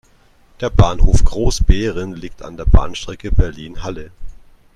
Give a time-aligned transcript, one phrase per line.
[0.61, 4.09] Der Bahnhof "Großbeeren" liegt an der Bahnstrecke Berlin–Halle.